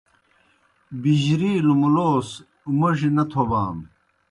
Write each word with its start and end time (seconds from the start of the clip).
بِجرِیلوْ 1.01 1.73
مُلوس 1.81 2.29
موڙیْ 2.77 3.09
نہ 3.15 3.23
تھوبانوْ۔ 3.31 3.85